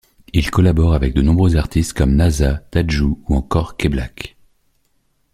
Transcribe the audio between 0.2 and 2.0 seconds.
Il collabore avec de nombreux artistes